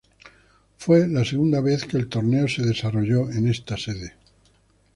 Fue 0.77 1.07
la 1.07 1.23
segunda 1.23 1.61
vez 1.61 1.85
que 1.85 1.95
el 1.95 2.09
torneo 2.09 2.47
se 2.47 2.63
desarrolló 2.63 3.29
en 3.29 3.47
esta 3.47 3.77
sede. 3.77 4.15